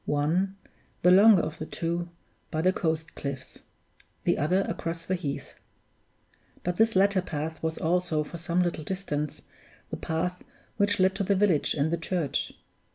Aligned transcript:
One, 0.07 0.55
the 1.03 1.11
longer 1.11 1.43
of 1.43 1.59
the 1.59 1.67
two, 1.67 2.09
by 2.49 2.63
the 2.63 2.73
coast 2.73 3.13
cliffs; 3.13 3.59
the 4.23 4.35
other 4.39 4.61
across 4.61 5.05
the 5.05 5.13
heath. 5.13 5.53
But 6.63 6.77
this 6.77 6.95
latter 6.95 7.21
path 7.21 7.61
was 7.61 7.77
also, 7.77 8.23
for 8.23 8.39
some 8.39 8.63
little 8.63 8.83
distance, 8.83 9.43
the 9.91 9.97
path 9.97 10.41
which 10.77 10.99
led 10.99 11.13
to 11.17 11.23
the 11.23 11.35
village 11.35 11.75
and 11.75 11.91
the 11.91 11.97
church. 11.97 12.51